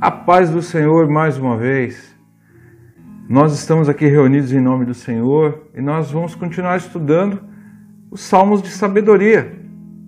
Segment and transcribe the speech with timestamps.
[0.00, 2.16] A paz do Senhor mais uma vez.
[3.28, 7.40] Nós estamos aqui reunidos em nome do Senhor e nós vamos continuar estudando
[8.08, 9.58] os Salmos de Sabedoria.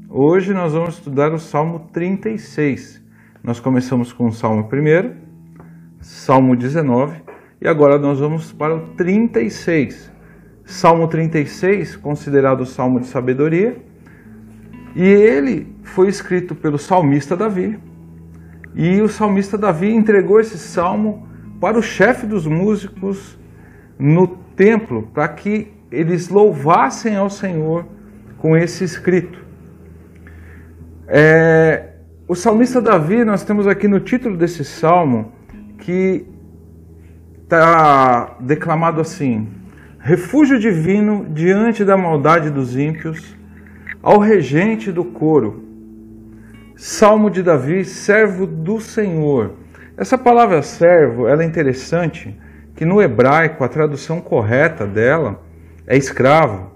[0.09, 3.03] Hoje nós vamos estudar o Salmo 36.
[3.43, 5.17] Nós começamos com o Salmo 1,
[6.01, 7.23] Salmo 19
[7.61, 10.13] e agora nós vamos para o 36.
[10.65, 13.77] Salmo 36, considerado o Salmo de Sabedoria,
[14.95, 17.90] e ele foi escrito pelo salmista Davi
[18.75, 21.27] e o salmista Davi entregou esse salmo
[21.61, 23.39] para o chefe dos músicos
[23.99, 27.85] no templo, para que eles louvassem ao Senhor
[28.39, 29.39] com esse escrito.
[31.07, 31.89] É,
[32.29, 35.33] o salmista Davi, nós temos aqui no título desse salmo,
[35.79, 36.25] que
[37.43, 39.49] está declamado assim:
[39.99, 43.37] Refúgio divino diante da maldade dos ímpios,
[44.03, 45.70] ao regente do coro
[46.83, 49.53] Salmo de Davi, servo do Senhor.
[49.99, 52.35] Essa palavra servo, ela é interessante,
[52.75, 55.43] que no hebraico a tradução correta dela
[55.87, 56.73] é escravo.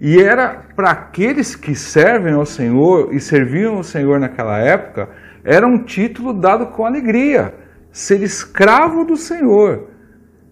[0.00, 5.10] E era para aqueles que servem ao Senhor e serviam ao Senhor naquela época,
[5.44, 7.54] era um título dado com alegria,
[7.92, 9.90] ser escravo do Senhor.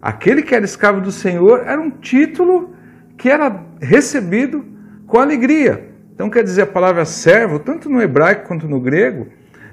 [0.02, 2.76] Aquele que era escravo do Senhor era um título
[3.16, 4.62] que era recebido
[5.06, 5.91] com alegria.
[6.14, 9.28] Então quer dizer a palavra servo, tanto no hebraico quanto no grego,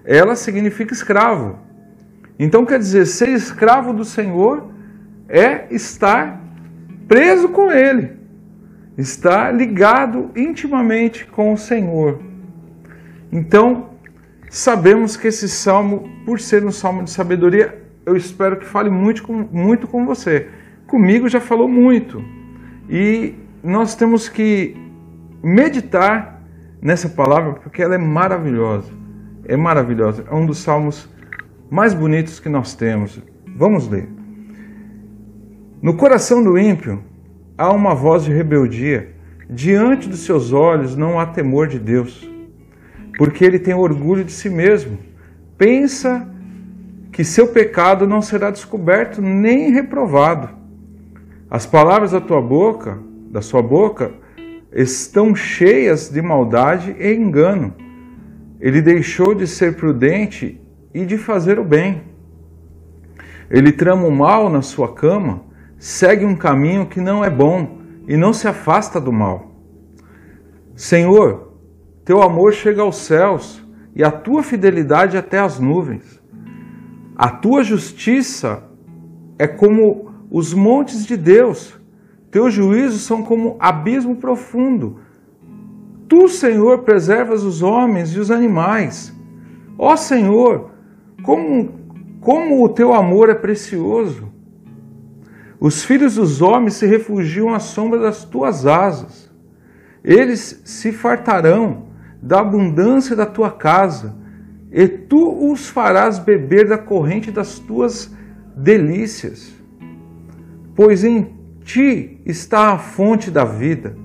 [0.05, 1.59] ela significa escravo.
[2.37, 4.71] Então quer dizer, ser escravo do Senhor
[5.27, 6.41] é estar
[7.07, 8.13] preso com Ele,
[8.97, 12.19] estar ligado intimamente com o Senhor.
[13.31, 13.89] Então,
[14.49, 19.21] sabemos que esse salmo, por ser um salmo de sabedoria, eu espero que fale muito
[19.21, 20.47] com, muito com você.
[20.87, 22.23] Comigo já falou muito.
[22.89, 24.75] E nós temos que
[25.41, 26.41] meditar
[26.81, 28.91] nessa palavra porque ela é maravilhosa.
[29.45, 30.25] É maravilhosa.
[30.29, 31.09] É um dos salmos
[31.69, 33.21] mais bonitos que nós temos.
[33.55, 34.07] Vamos ler.
[35.81, 37.03] No coração do ímpio
[37.57, 39.15] há uma voz de rebeldia.
[39.49, 42.29] Diante dos seus olhos não há temor de Deus,
[43.17, 44.99] porque ele tem orgulho de si mesmo.
[45.57, 46.29] Pensa
[47.11, 50.49] que seu pecado não será descoberto nem reprovado.
[51.49, 52.99] As palavras da tua boca,
[53.31, 54.13] da sua boca,
[54.71, 57.73] estão cheias de maldade e engano.
[58.59, 60.59] Ele deixou de ser prudente
[60.93, 62.03] e de fazer o bem.
[63.49, 65.43] Ele trama o mal na sua cama,
[65.77, 69.55] segue um caminho que não é bom e não se afasta do mal.
[70.75, 71.53] Senhor,
[72.05, 73.65] teu amor chega aos céus
[73.95, 76.21] e a tua fidelidade até as nuvens.
[77.15, 78.63] A tua justiça
[79.37, 81.78] é como os montes de Deus
[82.31, 84.99] teus juízos são como abismo profundo.
[86.07, 89.13] Tu, Senhor, preservas os homens e os animais.
[89.77, 90.71] Ó Senhor,
[91.23, 91.71] como,
[92.19, 94.29] como o teu amor é precioso.
[95.59, 99.29] Os filhos dos homens se refugiam à sombra das tuas asas.
[100.03, 101.89] Eles se fartarão
[102.21, 104.15] da abundância da tua casa,
[104.71, 108.13] e tu os farás beber da corrente das tuas
[108.55, 109.51] delícias.
[110.75, 111.38] Pois em
[111.69, 113.95] ti está a fonte da vida.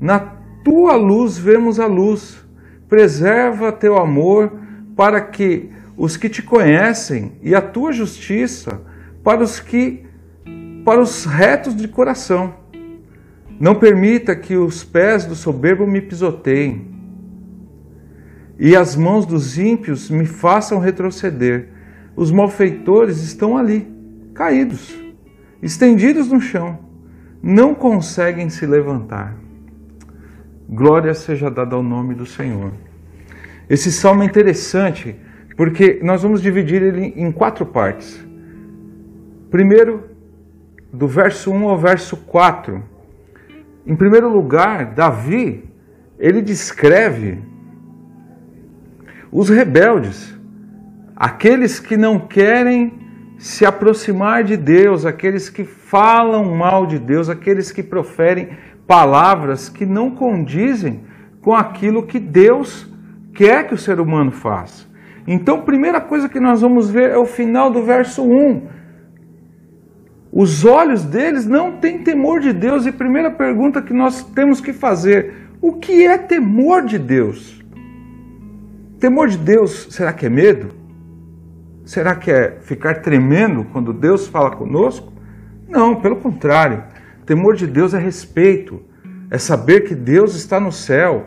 [0.00, 0.18] Na
[0.64, 2.44] tua luz vemos a luz.
[2.88, 4.52] Preserva teu amor
[4.96, 8.82] para que os que te conhecem e a tua justiça
[9.22, 10.04] para os que
[10.84, 12.52] para os retos de coração.
[13.60, 16.92] Não permita que os pés do soberbo me pisoteiem
[18.58, 21.68] e as mãos dos ímpios me façam retroceder.
[22.16, 23.88] Os malfeitores estão ali,
[24.34, 24.94] caídos,
[25.62, 26.84] estendidos no chão
[27.46, 29.36] não conseguem se levantar.
[30.66, 32.72] Glória seja dada ao nome do Senhor.
[33.68, 35.14] Esse salmo é interessante
[35.54, 38.26] porque nós vamos dividir ele em quatro partes.
[39.50, 40.04] Primeiro,
[40.90, 42.82] do verso 1 ao verso 4.
[43.86, 45.68] Em primeiro lugar, Davi,
[46.18, 47.42] ele descreve
[49.30, 50.34] os rebeldes,
[51.14, 53.03] aqueles que não querem
[53.44, 58.48] se aproximar de Deus, aqueles que falam mal de Deus, aqueles que proferem
[58.86, 61.02] palavras que não condizem
[61.42, 62.90] com aquilo que Deus
[63.34, 64.86] quer que o ser humano faça.
[65.26, 68.62] Então, primeira coisa que nós vamos ver é o final do verso 1.
[70.32, 74.72] Os olhos deles não têm temor de Deus, e primeira pergunta que nós temos que
[74.72, 77.62] fazer: o que é temor de Deus?
[78.98, 80.83] Temor de Deus, será que é medo?
[81.84, 85.12] Será que é ficar tremendo quando Deus fala conosco?
[85.68, 86.84] Não, pelo contrário.
[87.26, 88.82] Temor de Deus é respeito,
[89.30, 91.26] é saber que Deus está no céu,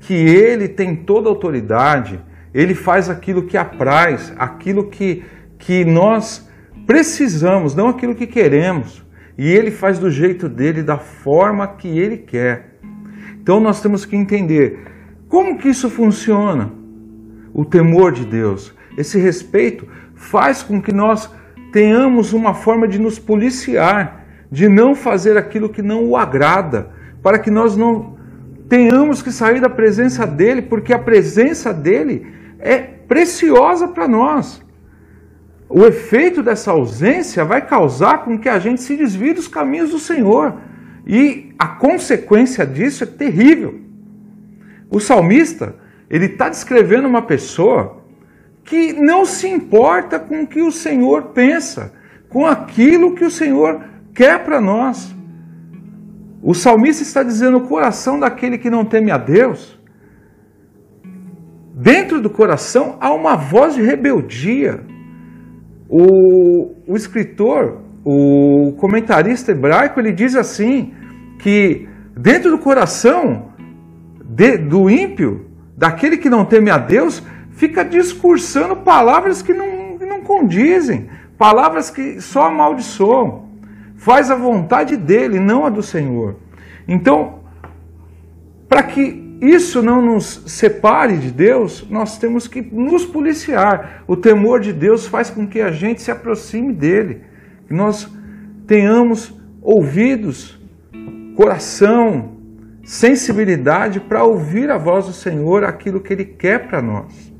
[0.00, 2.20] que Ele tem toda a autoridade,
[2.52, 5.24] Ele faz aquilo que apraz, aquilo que,
[5.58, 6.48] que nós
[6.86, 9.04] precisamos, não aquilo que queremos.
[9.36, 12.78] E ele faz do jeito dele, da forma que ele quer.
[13.40, 14.78] Então nós temos que entender
[15.28, 16.72] como que isso funciona.
[17.52, 21.30] O temor de Deus, esse respeito faz com que nós
[21.72, 26.90] tenhamos uma forma de nos policiar, de não fazer aquilo que não o agrada,
[27.22, 28.16] para que nós não
[28.68, 32.26] tenhamos que sair da presença dele, porque a presença dele
[32.58, 34.62] é preciosa para nós.
[35.68, 39.98] O efeito dessa ausência vai causar com que a gente se desvie dos caminhos do
[39.98, 40.54] Senhor.
[41.06, 43.80] E a consequência disso é terrível.
[44.90, 45.74] O salmista,
[46.08, 48.03] ele está descrevendo uma pessoa
[48.64, 51.92] que não se importa com o que o Senhor pensa,
[52.28, 53.80] com aquilo que o Senhor
[54.14, 55.14] quer para nós.
[56.42, 59.78] O salmista está dizendo: o coração daquele que não teme a Deus,
[61.74, 64.80] dentro do coração há uma voz de rebeldia.
[65.88, 70.94] O, o escritor, o comentarista hebraico, ele diz assim:
[71.38, 73.52] que dentro do coração
[74.24, 75.46] de, do ímpio,
[75.76, 77.22] daquele que não teme a Deus,
[77.54, 81.08] fica discursando palavras que não, não condizem,
[81.38, 83.44] palavras que só amaldiçoam.
[83.96, 86.36] Faz a vontade dele, não a do Senhor.
[86.86, 87.40] Então,
[88.68, 94.04] para que isso não nos separe de Deus, nós temos que nos policiar.
[94.06, 97.22] O temor de Deus faz com que a gente se aproxime dele,
[97.66, 98.08] que nós
[98.66, 100.60] tenhamos ouvidos,
[101.36, 102.32] coração,
[102.82, 107.33] sensibilidade para ouvir a voz do Senhor, aquilo que ele quer para nós.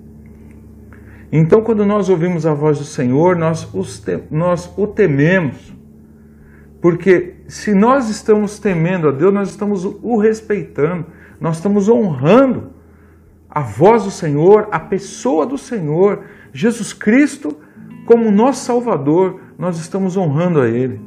[1.36, 3.68] Então, quando nós ouvimos a voz do Senhor, nós,
[4.04, 5.74] te, nós o tememos.
[6.80, 11.06] Porque se nós estamos temendo a Deus, nós estamos o respeitando,
[11.40, 12.70] nós estamos honrando
[13.50, 16.22] a voz do Senhor, a pessoa do Senhor,
[16.52, 17.56] Jesus Cristo
[18.06, 21.00] como nosso Salvador, nós estamos honrando a Ele.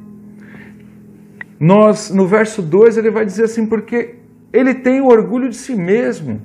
[1.57, 4.15] Nós, no verso 2, ele vai dizer assim, porque
[4.51, 6.41] ele tem o orgulho de si mesmo.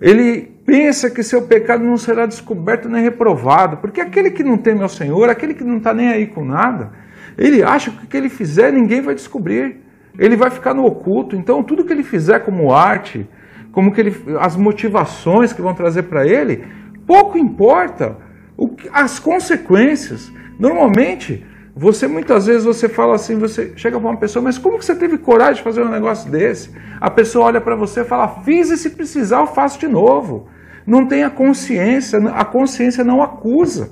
[0.00, 4.82] Ele pensa que seu pecado não será descoberto nem reprovado, porque aquele que não teme
[4.82, 6.90] ao Senhor, aquele que não está nem aí com nada,
[7.38, 9.78] ele acha que o que ele fizer ninguém vai descobrir.
[10.18, 11.34] Ele vai ficar no oculto.
[11.34, 13.26] Então, tudo que ele fizer como arte,
[13.72, 16.62] como que ele, as motivações que vão trazer para ele,
[17.06, 18.18] pouco importa
[18.54, 20.30] o, as consequências.
[20.58, 24.84] Normalmente, você muitas vezes você fala assim, você chega para uma pessoa, mas como que
[24.84, 26.70] você teve coragem de fazer um negócio desse?
[27.00, 30.57] A pessoa olha para você e fala, fiz e se precisar eu faço de novo.
[30.88, 33.90] Não tem a consciência, a consciência não acusa.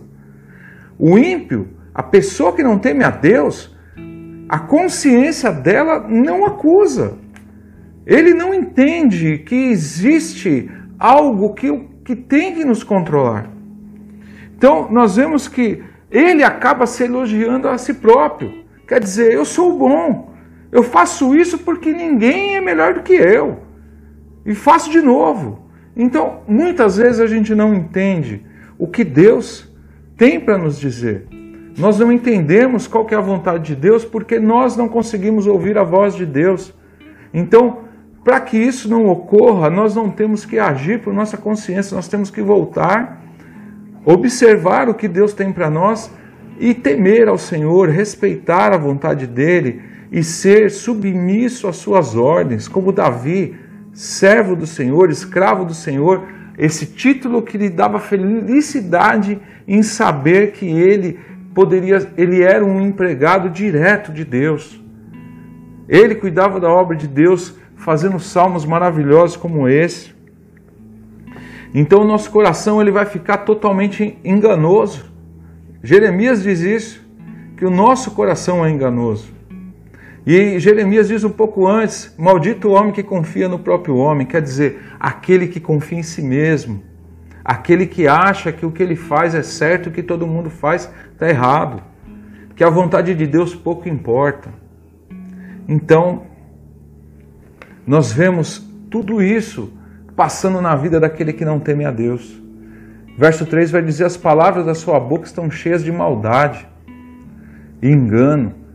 [0.98, 3.76] O ímpio, a pessoa que não teme a Deus,
[4.48, 7.18] a consciência dela não acusa.
[8.06, 11.70] Ele não entende que existe algo que,
[12.02, 13.50] que tem que nos controlar.
[14.56, 18.64] Então, nós vemos que ele acaba se elogiando a si próprio.
[18.88, 20.32] Quer dizer, eu sou bom,
[20.72, 23.58] eu faço isso porque ninguém é melhor do que eu.
[24.46, 25.65] E faço de novo.
[25.96, 28.42] Então, muitas vezes a gente não entende
[28.78, 29.72] o que Deus
[30.16, 31.26] tem para nos dizer.
[31.78, 35.82] Nós não entendemos qual é a vontade de Deus porque nós não conseguimos ouvir a
[35.82, 36.74] voz de Deus.
[37.32, 37.80] Então,
[38.22, 42.30] para que isso não ocorra, nós não temos que agir por nossa consciência, nós temos
[42.30, 43.26] que voltar
[44.06, 46.08] observar o que Deus tem para nós
[46.60, 52.92] e temer ao Senhor, respeitar a vontade dele e ser submisso às suas ordens, como
[52.92, 53.56] Davi,
[53.96, 60.66] servo do Senhor, escravo do Senhor, esse título que lhe dava felicidade em saber que
[60.66, 61.18] ele
[61.54, 64.78] poderia, ele era um empregado direto de Deus.
[65.88, 70.14] Ele cuidava da obra de Deus, fazendo salmos maravilhosos como esse.
[71.74, 75.06] Então o nosso coração ele vai ficar totalmente enganoso.
[75.82, 77.06] Jeremias diz isso,
[77.56, 79.35] que o nosso coração é enganoso.
[80.26, 84.42] E Jeremias diz um pouco antes: Maldito o homem que confia no próprio homem, quer
[84.42, 86.82] dizer, aquele que confia em si mesmo,
[87.44, 90.90] aquele que acha que o que ele faz é certo, o que todo mundo faz
[91.12, 91.80] está errado,
[92.56, 94.50] que a vontade de Deus pouco importa.
[95.68, 96.24] Então,
[97.86, 99.72] nós vemos tudo isso
[100.16, 102.42] passando na vida daquele que não teme a Deus.
[103.16, 106.66] Verso 3 vai dizer: As palavras da sua boca estão cheias de maldade
[107.80, 108.65] e engano.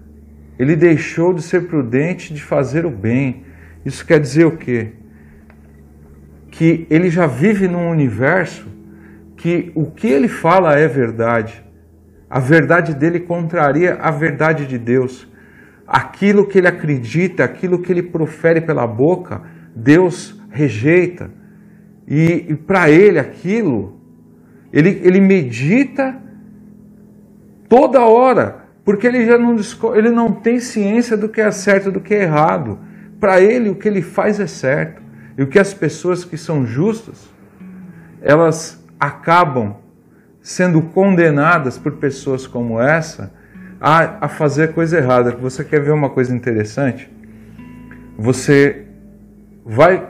[0.61, 3.45] Ele deixou de ser prudente de fazer o bem.
[3.83, 4.91] Isso quer dizer o quê?
[6.51, 8.67] Que ele já vive num universo
[9.35, 11.65] que o que ele fala é verdade.
[12.29, 15.27] A verdade dele contraria a verdade de Deus.
[15.87, 19.41] Aquilo que ele acredita, aquilo que ele profere pela boca,
[19.75, 21.31] Deus rejeita.
[22.07, 23.99] E, e para ele aquilo,
[24.71, 26.21] ele, ele medita
[27.67, 29.55] toda hora, porque ele já não,
[29.95, 32.79] ele não tem ciência do que é certo e do que é errado.
[33.19, 35.01] Para ele, o que ele faz é certo.
[35.37, 37.29] E o que as pessoas que são justas,
[38.21, 39.75] elas acabam
[40.41, 43.31] sendo condenadas por pessoas como essa
[43.79, 45.31] a, a fazer coisa errada.
[45.31, 47.11] Você quer ver uma coisa interessante?
[48.17, 48.85] Você
[49.65, 50.07] vai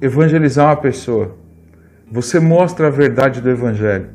[0.00, 1.36] evangelizar uma pessoa,
[2.10, 4.08] você mostra a verdade do evangelho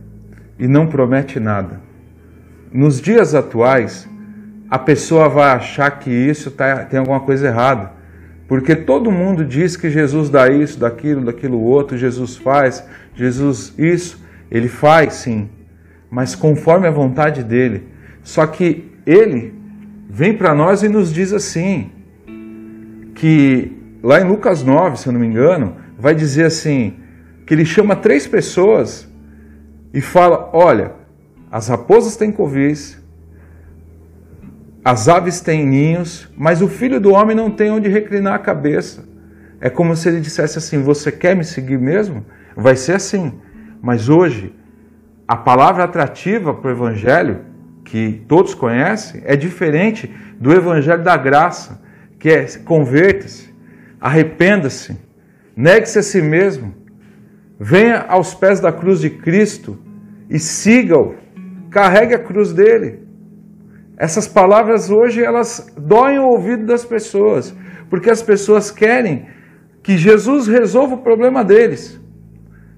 [0.57, 1.88] e não promete nada.
[2.71, 4.07] Nos dias atuais,
[4.69, 7.91] a pessoa vai achar que isso tá, tem alguma coisa errada.
[8.47, 12.83] Porque todo mundo diz que Jesus dá isso, daquilo, daquilo outro, Jesus faz,
[13.15, 15.49] Jesus isso, ele faz sim,
[16.09, 17.87] mas conforme a vontade dele.
[18.23, 19.53] Só que ele
[20.09, 21.91] vem para nós e nos diz assim:
[23.15, 23.71] que
[24.01, 26.95] lá em Lucas 9, se eu não me engano, vai dizer assim:
[27.45, 29.07] que ele chama três pessoas
[29.93, 30.93] e fala: olha,
[31.51, 33.01] as raposas têm covis,
[34.83, 39.07] as aves têm ninhos, mas o filho do homem não tem onde reclinar a cabeça.
[39.59, 42.25] É como se ele dissesse assim: Você quer me seguir mesmo?
[42.55, 43.33] Vai ser assim.
[43.81, 44.55] Mas hoje,
[45.27, 47.41] a palavra atrativa para o evangelho,
[47.83, 51.81] que todos conhecem, é diferente do evangelho da graça
[52.19, 53.49] que é converta-se,
[53.99, 54.97] arrependa-se,
[55.55, 56.75] negue-se a si mesmo,
[57.57, 59.79] venha aos pés da cruz de Cristo
[60.29, 61.15] e siga-o,
[61.69, 63.07] carregue a cruz dele.
[63.97, 67.53] Essas palavras hoje elas doem o ouvido das pessoas,
[67.89, 69.27] porque as pessoas querem
[69.83, 71.99] que Jesus resolva o problema deles,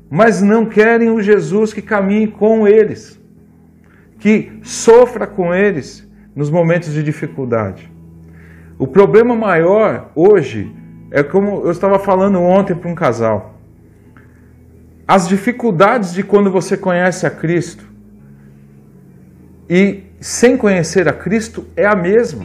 [0.09, 3.19] mas não querem o Jesus que caminhe com eles,
[4.19, 7.91] que sofra com eles nos momentos de dificuldade.
[8.79, 10.73] O problema maior hoje
[11.11, 13.59] é como eu estava falando ontem para um casal.
[15.07, 17.90] As dificuldades de quando você conhece a Cristo
[19.73, 22.43] e sem conhecer a Cristo é a mesma.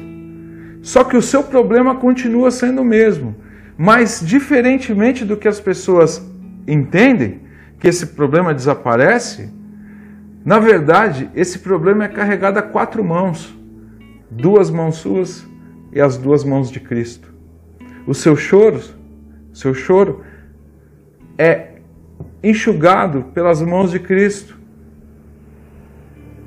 [0.81, 3.35] Só que o seu problema continua sendo o mesmo.
[3.77, 6.25] Mas, diferentemente do que as pessoas
[6.69, 7.41] entendem,
[7.81, 9.51] que esse problema desaparece,
[10.45, 13.53] na verdade, esse problema é carregado a quatro mãos:
[14.31, 15.45] duas mãos suas
[15.93, 17.35] e as duas mãos de Cristo.
[18.07, 18.81] O seu choro,
[19.53, 20.23] seu choro
[21.37, 21.71] é
[22.41, 24.57] enxugado pelas mãos de Cristo.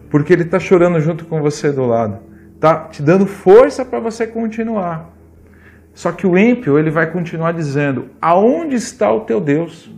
[0.09, 2.19] Porque Ele está chorando junto com você do lado.
[2.55, 5.09] Está te dando força para você continuar.
[5.93, 9.93] Só que o ímpio, ele vai continuar dizendo: Aonde está o teu Deus?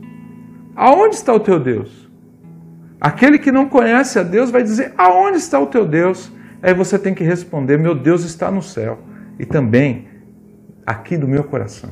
[0.76, 2.10] Aonde está o teu Deus?
[3.00, 6.32] Aquele que não conhece a Deus vai dizer: Aonde está o teu Deus?
[6.62, 9.00] Aí você tem que responder: Meu Deus está no céu
[9.40, 10.08] e também
[10.86, 11.92] aqui do meu coração.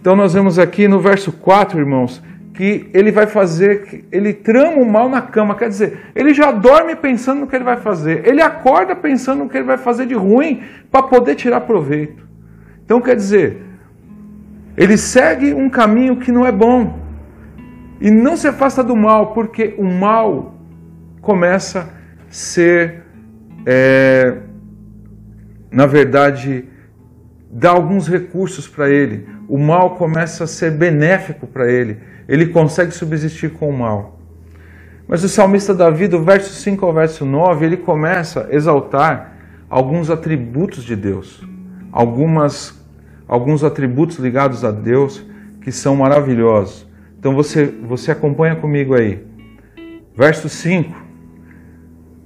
[0.00, 2.22] Então nós vemos aqui no verso 4, irmãos,
[2.58, 6.96] que ele vai fazer, ele trama o mal na cama, quer dizer, ele já dorme
[6.96, 10.14] pensando no que ele vai fazer, ele acorda pensando no que ele vai fazer de
[10.14, 12.26] ruim para poder tirar proveito.
[12.84, 13.62] Então quer dizer,
[14.76, 16.98] ele segue um caminho que não é bom
[18.00, 20.56] e não se afasta do mal, porque o mal
[21.20, 21.86] começa a
[22.28, 23.04] ser
[23.64, 24.36] é,
[25.70, 26.64] na verdade,
[27.52, 29.28] dá alguns recursos para ele.
[29.48, 31.98] O mal começa a ser benéfico para ele.
[32.28, 34.18] Ele consegue subsistir com o mal.
[35.06, 39.36] Mas o salmista Davi, do verso 5 ao verso 9, ele começa a exaltar
[39.70, 41.42] alguns atributos de Deus.
[41.90, 42.78] Algumas,
[43.26, 45.24] alguns atributos ligados a Deus
[45.62, 46.86] que são maravilhosos.
[47.18, 49.26] Então você, você acompanha comigo aí.
[50.14, 50.94] Verso 5.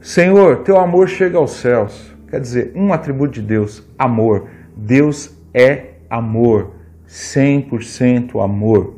[0.00, 4.48] Senhor, teu amor chega aos céus Quer dizer, um atributo de Deus, amor.
[4.74, 6.70] Deus é amor,
[7.12, 8.94] 100% amor.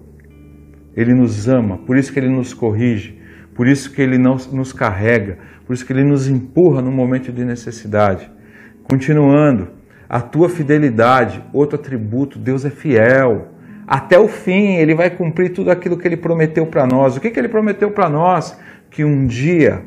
[0.96, 3.18] Ele nos ama, por isso que ele nos corrige,
[3.56, 7.44] por isso que ele nos carrega, por isso que ele nos empurra no momento de
[7.44, 8.30] necessidade.
[8.84, 9.70] Continuando,
[10.08, 13.48] a tua fidelidade, outro atributo, Deus é fiel.
[13.84, 17.16] Até o fim, ele vai cumprir tudo aquilo que ele prometeu para nós.
[17.16, 18.56] O que, que ele prometeu para nós?
[18.88, 19.82] Que um dia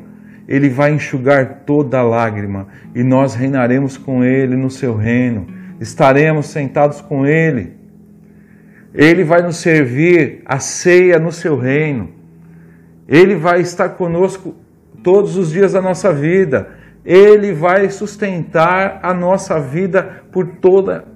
[0.46, 5.46] ele vai enxugar toda lágrima e nós reinaremos com Ele no seu reino,
[5.78, 7.77] estaremos sentados com Ele.
[8.98, 12.08] Ele vai nos servir a ceia no seu reino.
[13.06, 14.56] Ele vai estar conosco
[15.04, 16.70] todos os dias da nossa vida.
[17.04, 21.06] Ele vai sustentar a nossa vida por toda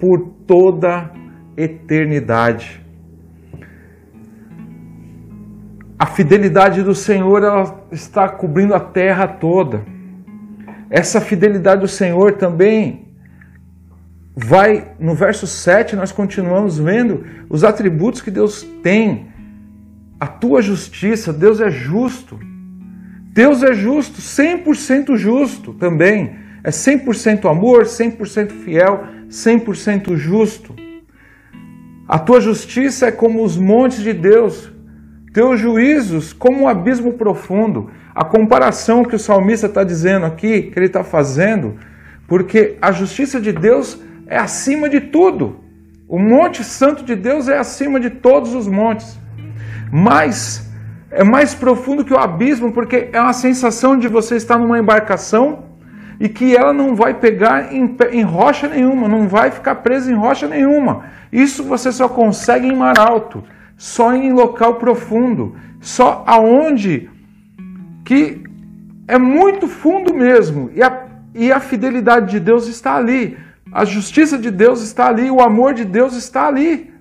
[0.00, 1.08] por toda
[1.56, 2.84] eternidade.
[5.96, 9.84] A fidelidade do Senhor ela está cobrindo a terra toda.
[10.90, 13.01] Essa fidelidade do Senhor também
[14.34, 19.28] vai, no verso 7, nós continuamos vendo os atributos que Deus tem.
[20.18, 22.38] A tua justiça, Deus é justo.
[23.32, 26.36] Deus é justo, 100% justo também.
[26.64, 30.74] É 100% amor, 100% fiel, 100% justo.
[32.06, 34.70] A tua justiça é como os montes de Deus,
[35.32, 37.90] teus juízos como um abismo profundo.
[38.14, 41.78] A comparação que o salmista está dizendo aqui, que ele está fazendo,
[42.28, 43.98] porque a justiça de Deus
[44.32, 45.60] é acima de tudo.
[46.08, 49.18] O Monte Santo de Deus é acima de todos os montes.
[49.92, 50.70] Mas
[51.10, 55.64] é mais profundo que o abismo, porque é uma sensação de você estar numa embarcação
[56.18, 60.14] e que ela não vai pegar em, em rocha nenhuma, não vai ficar presa em
[60.14, 61.04] rocha nenhuma.
[61.30, 63.44] Isso você só consegue em mar alto,
[63.76, 67.10] só em local profundo, só aonde
[68.02, 68.42] que
[69.06, 70.70] é muito fundo mesmo.
[70.74, 73.36] E a, e a fidelidade de Deus está ali,
[73.72, 76.92] a justiça de Deus está ali, o amor de Deus está ali.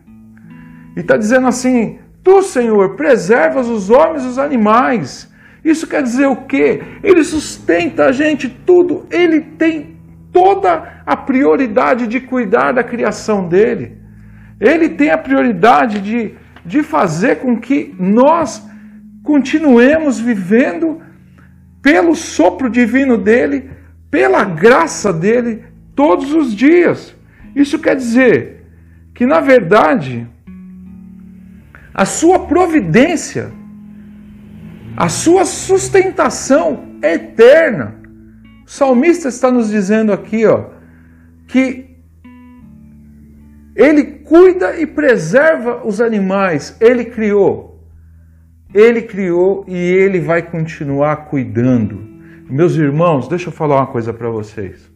[0.95, 5.29] E está dizendo assim: Tu, Senhor, preservas os homens e os animais.
[5.63, 6.81] Isso quer dizer o quê?
[7.03, 9.05] Ele sustenta a gente tudo.
[9.11, 9.97] Ele tem
[10.31, 13.97] toda a prioridade de cuidar da criação dele.
[14.59, 16.33] Ele tem a prioridade de,
[16.65, 18.65] de fazer com que nós
[19.23, 21.01] continuemos vivendo
[21.81, 23.71] pelo sopro divino dele,
[24.09, 25.63] pela graça dele,
[25.95, 27.15] todos os dias.
[27.55, 28.65] Isso quer dizer
[29.13, 30.27] que, na verdade,
[31.93, 33.51] a sua providência,
[34.95, 37.95] a sua sustentação é eterna.
[38.65, 40.69] O salmista está nos dizendo aqui, ó,
[41.47, 41.97] que
[43.75, 47.71] ele cuida e preserva os animais, ele criou.
[48.73, 52.09] Ele criou e ele vai continuar cuidando.
[52.49, 54.90] Meus irmãos, deixa eu falar uma coisa para vocês.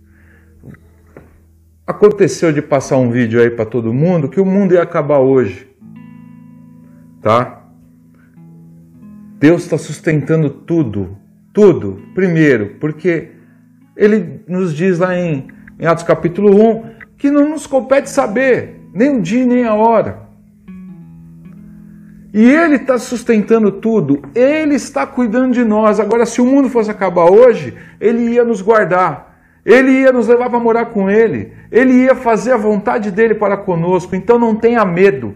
[1.88, 5.76] Aconteceu de passar um vídeo aí para todo mundo que o mundo ia acabar hoje
[7.26, 7.64] tá?
[9.40, 11.18] Deus está sustentando tudo,
[11.52, 12.00] tudo.
[12.14, 13.32] Primeiro, porque
[13.98, 15.48] Ele nos diz lá em,
[15.80, 16.84] em Atos capítulo 1
[17.18, 20.20] que não nos compete saber nem o dia nem a hora.
[22.32, 26.00] E Ele está sustentando tudo, Ele está cuidando de nós.
[26.00, 29.25] Agora, se o mundo fosse acabar hoje, Ele ia nos guardar,
[29.66, 33.58] Ele ia nos levar para morar com Ele, Ele ia fazer a vontade dele para
[33.58, 34.16] conosco.
[34.16, 35.36] Então não tenha medo,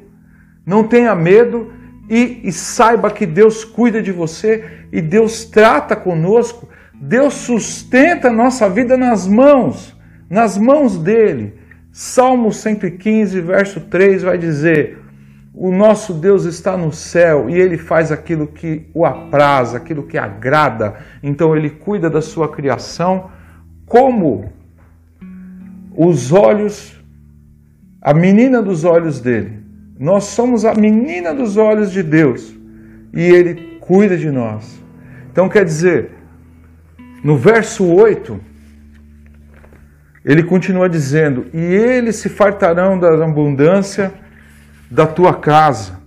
[0.63, 1.73] não tenha medo
[2.07, 8.33] e, e saiba que Deus cuida de você e Deus trata conosco, Deus sustenta a
[8.33, 9.97] nossa vida nas mãos,
[10.29, 11.57] nas mãos dele.
[11.91, 14.99] Salmo 115, verso 3 vai dizer:
[15.55, 20.19] O nosso Deus está no céu e ele faz aquilo que o apraz, aquilo que
[20.19, 20.97] agrada.
[21.23, 23.31] Então ele cuida da sua criação
[23.89, 24.53] como
[25.97, 26.95] os olhos,
[28.01, 29.59] a menina dos olhos dele.
[29.99, 32.55] Nós somos a menina dos olhos de Deus
[33.13, 34.79] e Ele cuida de nós.
[35.31, 36.11] Então quer dizer,
[37.23, 38.39] no verso 8,
[40.23, 44.13] ele continua dizendo: E eles se fartarão da abundância
[44.89, 45.99] da tua casa,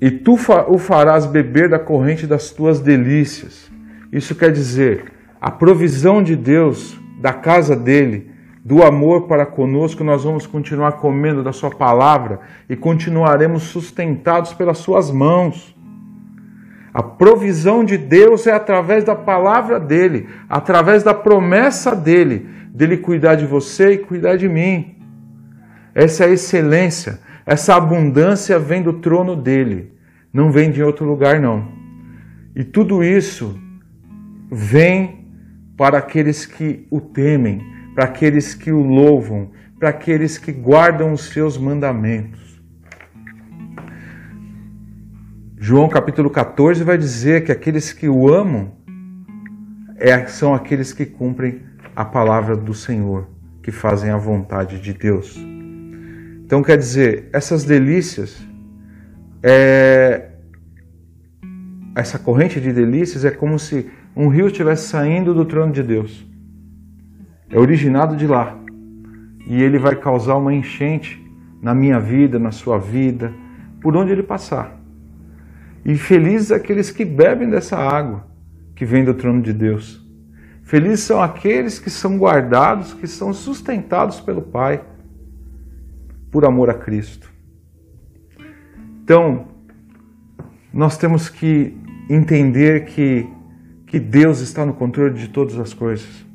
[0.00, 0.38] e tu
[0.68, 3.73] o farás beber da corrente das tuas delícias.
[4.14, 5.06] Isso quer dizer,
[5.40, 8.30] a provisão de Deus, da casa dele,
[8.64, 12.38] do amor para conosco, nós vamos continuar comendo da Sua palavra
[12.70, 15.74] e continuaremos sustentados pelas Suas mãos.
[16.94, 23.34] A provisão de Deus é através da palavra dele, através da promessa dele, dele cuidar
[23.34, 24.94] de você e cuidar de mim.
[25.92, 29.92] Essa é a excelência, essa abundância vem do trono dele,
[30.32, 31.66] não vem de outro lugar, não.
[32.54, 33.63] E tudo isso
[34.54, 35.26] vem
[35.76, 37.60] para aqueles que o temem,
[37.92, 42.62] para aqueles que o louvam, para aqueles que guardam os seus mandamentos.
[45.58, 48.72] João capítulo 14 vai dizer que aqueles que o amam
[49.96, 51.62] é, são aqueles que cumprem
[51.96, 53.28] a palavra do Senhor,
[53.60, 55.36] que fazem a vontade de Deus.
[56.44, 58.38] Então quer dizer, essas delícias,
[59.42, 60.30] é,
[61.96, 66.24] essa corrente de delícias é como se um rio estivesse saindo do trono de Deus
[67.54, 68.58] é originado de lá.
[69.46, 71.22] E ele vai causar uma enchente
[71.62, 73.32] na minha vida, na sua vida,
[73.80, 74.76] por onde ele passar.
[75.84, 78.26] E felizes aqueles que bebem dessa água
[78.74, 80.04] que vem do trono de Deus.
[80.64, 84.82] Felizes são aqueles que são guardados, que são sustentados pelo Pai,
[86.30, 87.30] por amor a Cristo.
[89.04, 89.46] Então,
[90.72, 91.76] nós temos que
[92.10, 93.28] entender que,
[93.94, 96.26] que Deus está no controle de todas as coisas.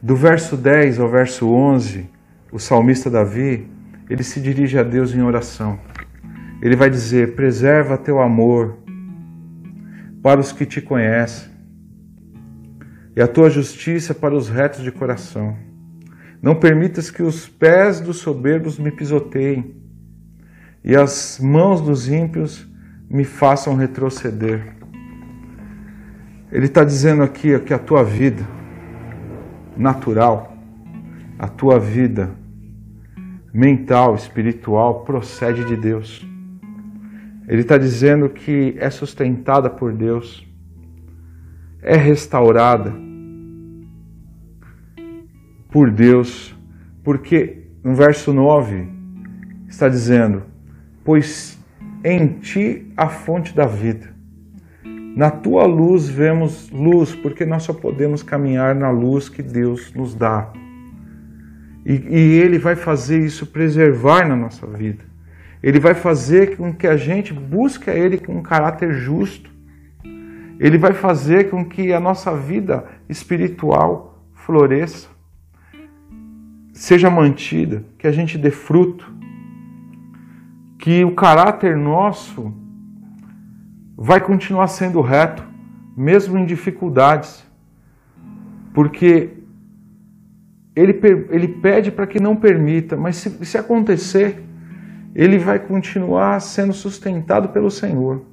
[0.00, 2.08] Do verso 10 ao verso 11,
[2.52, 3.66] o salmista Davi,
[4.08, 5.80] ele se dirige a Deus em oração.
[6.62, 8.78] Ele vai dizer: Preserva teu amor
[10.22, 11.50] para os que te conhecem,
[13.16, 15.56] e a tua justiça para os retos de coração.
[16.40, 19.74] Não permitas que os pés dos soberbos me pisoteiem,
[20.84, 22.64] e as mãos dos ímpios
[23.10, 24.81] me façam retroceder.
[26.52, 28.46] Ele está dizendo aqui que a tua vida
[29.74, 30.54] natural,
[31.38, 32.30] a tua vida
[33.54, 36.28] mental, espiritual, procede de Deus.
[37.48, 40.46] Ele está dizendo que é sustentada por Deus,
[41.80, 42.92] é restaurada
[45.70, 46.54] por Deus,
[47.02, 48.88] porque no verso 9
[49.68, 50.42] está dizendo:
[51.02, 51.58] Pois
[52.04, 54.11] em ti a fonte da vida.
[55.14, 60.14] Na tua luz vemos luz, porque nós só podemos caminhar na luz que Deus nos
[60.14, 60.50] dá.
[61.84, 65.04] E, e Ele vai fazer isso preservar na nossa vida.
[65.62, 69.50] Ele vai fazer com que a gente busque a Ele com um caráter justo.
[70.58, 75.08] Ele vai fazer com que a nossa vida espiritual floresça,
[76.72, 79.12] seja mantida, que a gente dê fruto,
[80.78, 82.52] que o caráter nosso
[84.04, 85.44] vai continuar sendo reto,
[85.96, 87.46] mesmo em dificuldades,
[88.74, 89.30] porque
[90.74, 94.42] ele, ele pede para que não permita, mas se, se acontecer,
[95.14, 98.24] ele vai continuar sendo sustentado pelo Senhor.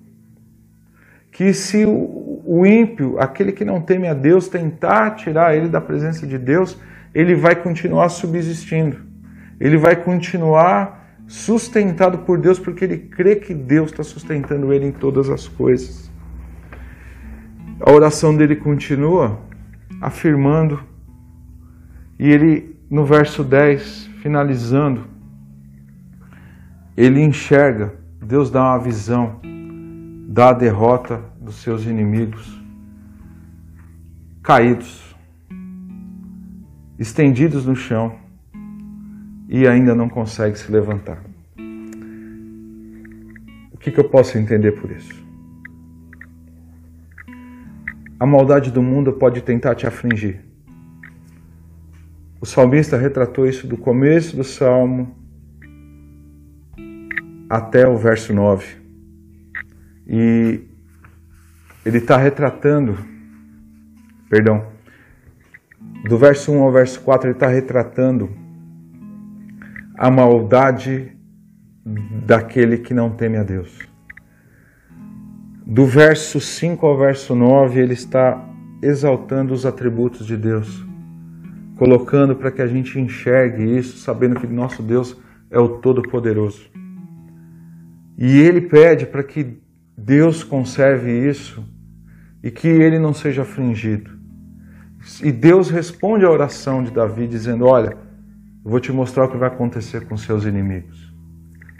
[1.31, 5.79] Que se o, o ímpio, aquele que não teme a Deus, tentar tirar ele da
[5.79, 6.79] presença de Deus,
[7.13, 8.97] ele vai continuar subsistindo.
[9.59, 10.98] Ele vai continuar
[11.29, 16.11] sustentado por Deus, porque ele crê que Deus está sustentando ele em todas as coisas.
[17.79, 19.39] A oração dele continua
[20.01, 20.83] afirmando,
[22.17, 25.05] e ele, no verso 10, finalizando,
[26.97, 29.39] ele enxerga, Deus dá uma visão
[30.27, 32.59] da derrota dos seus inimigos,
[34.41, 35.15] caídos,
[36.97, 38.15] estendidos no chão
[39.49, 41.23] e ainda não consegue se levantar.
[43.73, 45.27] O que, que eu posso entender por isso?
[48.19, 50.45] A maldade do mundo pode tentar te afligir.
[52.39, 55.17] O salmista retratou isso do começo do salmo
[57.49, 58.77] até o verso 9.
[60.05, 60.61] E
[61.83, 62.97] ele está retratando,
[64.29, 64.67] perdão,
[66.07, 68.29] do verso 1 ao verso 4, ele está retratando
[70.01, 71.11] a maldade
[72.25, 73.79] daquele que não teme a Deus.
[75.65, 78.41] Do verso 5 ao verso 9, ele está
[78.81, 80.85] exaltando os atributos de Deus,
[81.75, 85.17] colocando para que a gente enxergue isso, sabendo que nosso Deus
[85.51, 86.71] é o Todo-Poderoso.
[88.17, 89.61] E ele pede para que
[89.97, 91.61] Deus conserve isso
[92.41, 94.11] e que ele não seja afligido.
[95.21, 98.08] E Deus responde à oração de Davi dizendo: Olha,
[98.69, 101.11] eu vou te mostrar o que vai acontecer com seus inimigos.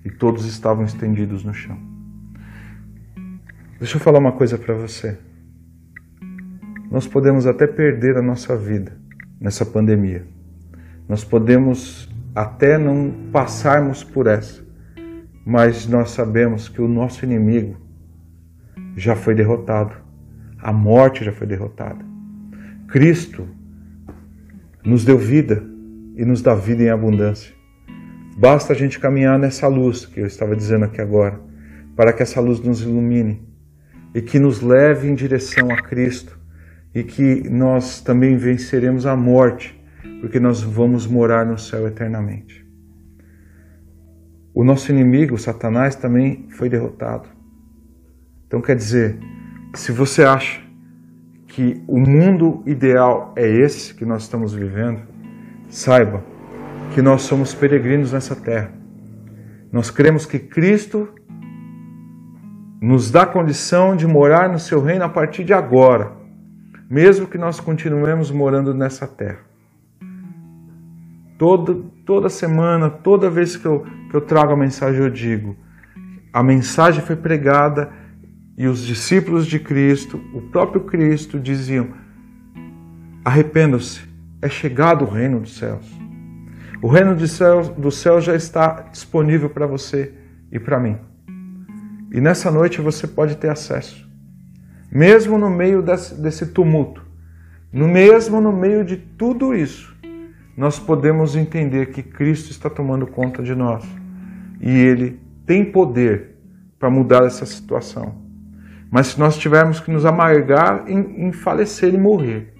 [0.04, 1.78] E todos estavam estendidos no chão.
[3.78, 5.15] Deixa eu falar uma coisa para você.
[6.89, 8.97] Nós podemos até perder a nossa vida
[9.39, 10.25] nessa pandemia.
[11.08, 14.67] Nós podemos até não passarmos por essa
[15.45, 17.78] mas nós sabemos que o nosso inimigo
[18.95, 19.93] já foi derrotado,
[20.58, 22.04] a morte já foi derrotada.
[22.88, 23.47] Cristo
[24.84, 25.68] nos deu vida
[26.19, 27.55] e nos dá vida em abundância.
[28.38, 31.39] Basta a gente caminhar nessa luz que eu estava dizendo aqui agora,
[31.95, 33.41] para que essa luz nos ilumine
[34.13, 36.38] e que nos leve em direção a Cristo
[36.93, 39.82] e que nós também venceremos a morte,
[40.19, 42.67] porque nós vamos morar no céu eternamente.
[44.53, 47.29] O nosso inimigo, Satanás, também foi derrotado.
[48.45, 49.17] Então quer dizer,
[49.73, 50.60] se você acha
[51.47, 55.18] que o mundo ideal é esse que nós estamos vivendo,
[55.69, 56.23] saiba
[56.93, 58.71] que nós somos peregrinos nessa terra.
[59.71, 61.08] Nós cremos que Cristo
[62.82, 66.12] nos dá condição de morar no seu reino a partir de agora,
[66.89, 69.39] mesmo que nós continuemos morando nessa terra.
[71.38, 75.55] Toda, toda semana, toda vez que eu, que eu trago a mensagem, eu digo:
[76.34, 77.91] a mensagem foi pregada
[78.58, 81.89] e os discípulos de Cristo, o próprio Cristo, diziam:
[83.23, 84.09] arrependam-se,
[84.41, 85.86] é chegado o reino dos céus.
[86.82, 90.13] O reino dos céus, do céu já está disponível para você
[90.52, 90.97] e para mim.
[92.12, 94.08] E nessa noite você pode ter acesso.
[94.91, 97.06] Mesmo no meio desse, desse tumulto,
[97.71, 99.95] no mesmo no meio de tudo isso,
[100.58, 103.86] nós podemos entender que Cristo está tomando conta de nós
[104.60, 106.38] e Ele tem poder
[106.80, 108.15] para mudar essa situação.
[108.89, 112.54] Mas se nós tivermos que nos amargar em, em falecer e morrer,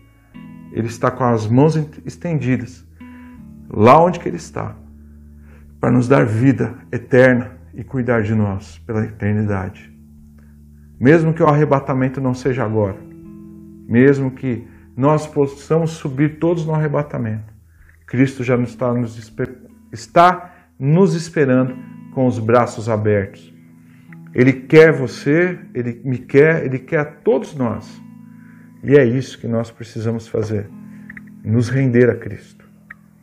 [0.72, 2.86] Ele está com as mãos estendidas,
[3.70, 4.76] lá onde que Ele está,
[5.80, 9.92] para nos dar vida eterna e cuidar de nós pela eternidade.
[11.00, 12.98] Mesmo que o arrebatamento não seja agora,
[13.88, 17.54] mesmo que nós possamos subir todos no arrebatamento,
[18.06, 19.34] Cristo já está nos,
[19.92, 21.76] está nos esperando
[22.14, 23.54] com os braços abertos.
[24.34, 28.02] Ele quer você, ele me quer, ele quer a todos nós.
[28.84, 30.70] E é isso que nós precisamos fazer:
[31.44, 32.66] nos render a Cristo,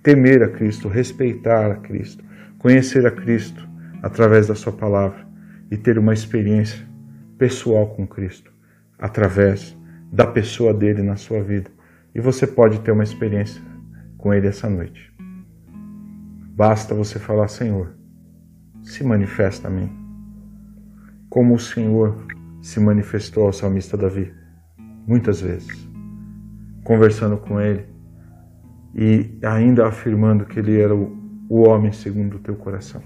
[0.03, 2.25] temer a Cristo, respeitar a Cristo,
[2.59, 3.67] conhecer a Cristo
[4.03, 5.27] através da Sua palavra
[5.71, 6.87] e ter uma experiência
[7.39, 8.53] pessoal com Cristo
[8.99, 9.77] através
[10.13, 11.71] da pessoa dele na sua vida.
[12.15, 13.61] E você pode ter uma experiência
[14.17, 15.13] com ele essa noite.
[16.55, 17.93] Basta você falar, Senhor,
[18.83, 19.91] se manifesta a mim.
[21.29, 22.17] Como o Senhor
[22.63, 24.33] se manifestou ao salmista Davi,
[25.07, 25.89] muitas vezes,
[26.83, 27.87] conversando com ele
[28.95, 31.17] e ainda afirmando que ele era o,
[31.49, 33.03] homem segundo o teu coração.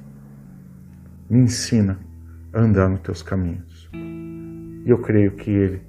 [1.28, 1.98] Me ensina
[2.52, 3.88] a andar nos teus caminhos.
[3.92, 5.82] E eu creio que ele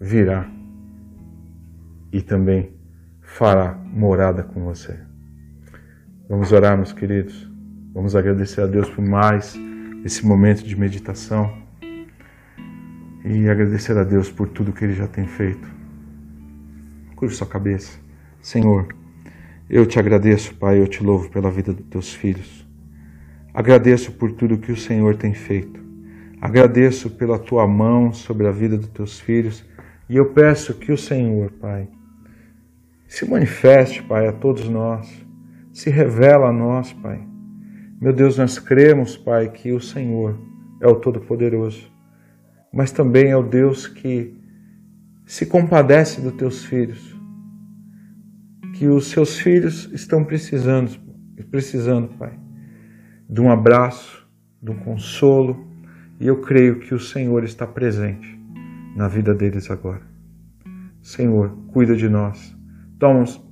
[0.00, 0.50] virá
[2.12, 2.70] e também
[3.20, 4.98] fará morada com você.
[6.28, 7.50] Vamos orar, meus queridos.
[7.94, 9.56] Vamos agradecer a Deus por mais
[10.04, 11.65] esse momento de meditação
[13.26, 15.68] e agradecer a Deus por tudo que Ele já tem feito.
[17.16, 17.98] Curva sua cabeça.
[18.40, 18.86] Senhor,
[19.68, 22.64] eu te agradeço, Pai, eu te louvo pela vida dos teus filhos.
[23.52, 25.80] Agradeço por tudo que o Senhor tem feito.
[26.40, 29.64] Agradeço pela tua mão sobre a vida dos teus filhos
[30.08, 31.88] e eu peço que o Senhor, Pai,
[33.08, 35.26] se manifeste, Pai, a todos nós
[35.72, 37.20] se revela a nós, Pai.
[38.00, 40.38] Meu Deus, nós cremos, Pai, que o Senhor
[40.80, 41.90] é o Todo-Poderoso,
[42.72, 44.34] mas também é o Deus que
[45.24, 47.14] se compadece dos teus filhos,
[48.74, 50.90] que os seus filhos estão precisando,
[51.50, 52.38] precisando, Pai,
[53.28, 54.26] de um abraço,
[54.62, 55.66] de um consolo,
[56.20, 58.38] e eu creio que o Senhor está presente
[58.94, 60.02] na vida deles agora.
[61.02, 62.56] Senhor, cuida de nós.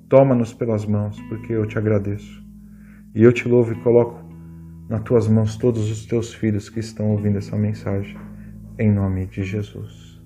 [0.08, 2.42] Toma-nos pelas mãos, porque eu te agradeço.
[3.14, 4.24] E eu te louvo e coloco
[4.88, 8.16] nas tuas mãos todos os teus filhos que estão ouvindo essa mensagem,
[8.78, 10.20] em nome de Jesus.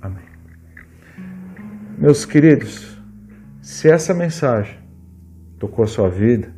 [0.00, 0.24] Amém.
[1.98, 2.96] Meus queridos,
[3.60, 4.78] se essa mensagem
[5.58, 6.52] tocou a sua vida,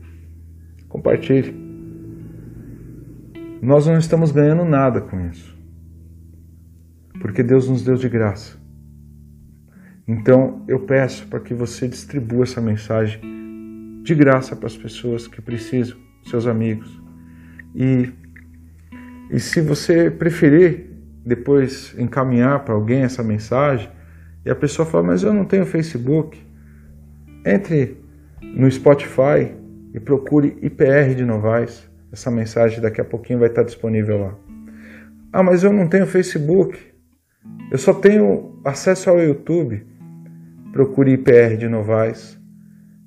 [0.88, 1.54] compartilhe.
[3.60, 5.56] Nós não estamos ganhando nada com isso,
[7.20, 8.56] porque Deus nos deu de graça.
[10.06, 13.20] Então eu peço para que você distribua essa mensagem
[14.02, 16.98] de graça para as pessoas que precisam, seus amigos.
[17.74, 18.10] E,
[19.30, 20.86] e se você preferir
[21.24, 23.90] depois encaminhar para alguém essa mensagem
[24.44, 26.38] e a pessoa fala, mas eu não tenho Facebook,
[27.44, 27.96] entre
[28.42, 29.52] no Spotify
[29.92, 31.88] e procure IPR de Novaes.
[32.10, 34.34] Essa mensagem daqui a pouquinho vai estar disponível lá.
[35.32, 36.78] Ah, mas eu não tenho Facebook.
[37.70, 39.84] Eu só tenho acesso ao YouTube
[40.72, 42.38] procure IPR de Novaes,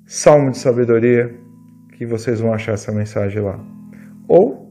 [0.04, 1.34] Salmo de Sabedoria,
[1.96, 3.58] que vocês vão achar essa mensagem lá.
[4.28, 4.61] Ou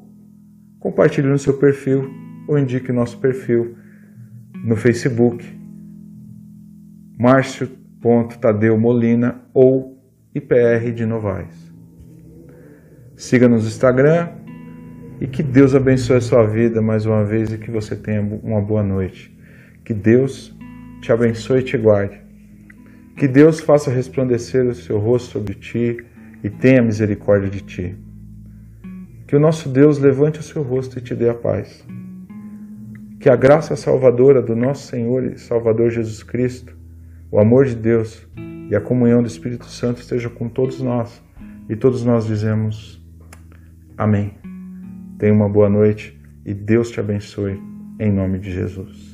[0.81, 2.11] compartilhe no seu perfil
[2.47, 3.77] ou indique nosso perfil
[4.65, 5.45] no Facebook,
[7.17, 9.97] Márcio.tadeu Molina ou
[10.33, 11.71] IPR de Novaes.
[13.15, 14.29] Siga nos Instagram
[15.21, 18.59] e que Deus abençoe a sua vida mais uma vez e que você tenha uma
[18.59, 19.31] boa noite.
[19.85, 20.57] Que Deus
[20.99, 22.19] te abençoe e te guarde.
[23.15, 25.97] Que Deus faça resplandecer o seu rosto sobre ti
[26.43, 28.10] e tenha misericórdia de ti.
[29.31, 31.87] Que o nosso Deus levante o seu rosto e te dê a paz.
[33.17, 36.75] Que a graça salvadora do nosso Senhor e Salvador Jesus Cristo,
[37.31, 38.27] o amor de Deus
[38.69, 41.23] e a comunhão do Espírito Santo esteja com todos nós.
[41.69, 43.01] E todos nós dizemos
[43.97, 44.33] Amém.
[45.17, 47.57] Tenha uma boa noite e Deus te abençoe
[48.01, 49.10] em nome de Jesus.